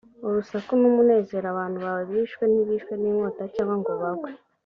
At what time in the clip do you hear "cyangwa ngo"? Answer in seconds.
3.53-3.91